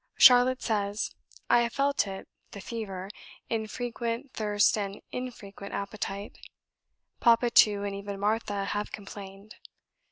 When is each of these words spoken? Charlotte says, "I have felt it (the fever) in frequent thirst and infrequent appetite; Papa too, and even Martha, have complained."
Charlotte 0.17 0.63
says, 0.63 1.11
"I 1.47 1.61
have 1.61 1.73
felt 1.73 2.07
it 2.07 2.27
(the 2.53 2.59
fever) 2.59 3.07
in 3.51 3.67
frequent 3.67 4.33
thirst 4.33 4.75
and 4.75 5.03
infrequent 5.11 5.75
appetite; 5.75 6.39
Papa 7.19 7.51
too, 7.51 7.83
and 7.83 7.93
even 7.93 8.19
Martha, 8.19 8.65
have 8.65 8.91
complained." 8.91 9.57